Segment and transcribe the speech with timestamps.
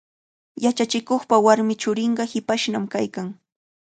[0.63, 3.27] Yachachikuqpa warmi churinqa hipashnami kaykan.